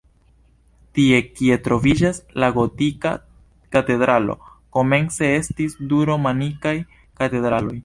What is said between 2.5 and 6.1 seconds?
gotika katedralo, komence estis du